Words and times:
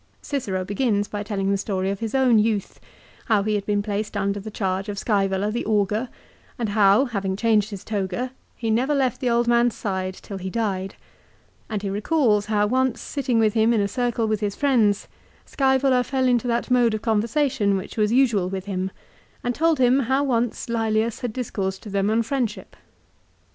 Cicero 0.23 0.65
begins 0.65 1.07
by 1.07 1.21
telling 1.21 1.51
the 1.51 1.59
story 1.59 1.91
of 1.91 1.99
his 1.99 2.15
own 2.15 2.39
youth; 2.39 2.79
how 3.27 3.43
he 3.43 3.53
had 3.53 3.67
been 3.67 3.83
placed 3.83 4.17
under 4.17 4.39
the 4.39 4.49
charge 4.49 4.89
of 4.89 4.97
Scsevola 4.97 5.51
the 5.51 5.63
augur, 5.63 6.09
and 6.57 6.69
how, 6.69 7.05
having 7.05 7.35
changed 7.35 7.69
his 7.69 7.83
toga, 7.83 8.31
he 8.55 8.71
never 8.71 8.95
left 8.95 9.21
the 9.21 9.29
old 9.29 9.47
man's 9.47 9.75
side 9.75 10.15
till 10.15 10.39
he 10.39 10.49
died; 10.49 10.95
and 11.69 11.83
he 11.83 11.89
recalls 11.91 12.47
how 12.47 12.65
once 12.65 12.99
sitting 12.99 13.39
witli 13.39 13.53
him 13.53 13.73
in 13.73 13.79
a 13.79 13.87
circle 13.87 14.25
w 14.25 14.35
T 14.37 14.47
ith 14.47 14.55
friends, 14.55 15.07
Scsevola 15.45 16.03
fell 16.03 16.27
into 16.27 16.47
that 16.47 16.71
mode 16.71 16.95
of 16.95 17.03
conversation 17.03 17.77
which 17.77 17.95
was 17.95 18.11
usual 18.11 18.49
with 18.49 18.65
him, 18.65 18.89
and 19.43 19.53
told 19.53 19.77
him 19.77 19.99
how 19.99 20.23
once 20.23 20.65
Lselius 20.67 21.19
had 21.21 21.31
discoursed 21.31 21.83
to 21.83 21.91
them 21.91 22.09
on 22.09 22.23
friendship. 22.23 22.75